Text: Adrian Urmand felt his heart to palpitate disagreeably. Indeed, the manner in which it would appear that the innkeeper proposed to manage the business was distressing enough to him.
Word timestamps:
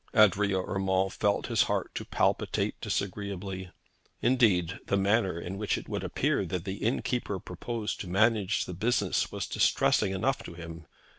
Adrian 0.15 0.55
Urmand 0.67 1.13
felt 1.13 1.45
his 1.45 1.61
heart 1.69 1.93
to 1.93 2.03
palpitate 2.03 2.73
disagreeably. 2.81 3.69
Indeed, 4.19 4.79
the 4.87 4.97
manner 4.97 5.39
in 5.39 5.59
which 5.59 5.77
it 5.77 5.87
would 5.87 6.03
appear 6.03 6.43
that 6.43 6.65
the 6.65 6.77
innkeeper 6.77 7.39
proposed 7.39 7.99
to 7.99 8.07
manage 8.07 8.65
the 8.65 8.73
business 8.73 9.31
was 9.31 9.45
distressing 9.45 10.11
enough 10.11 10.41
to 10.45 10.55
him. 10.55 10.87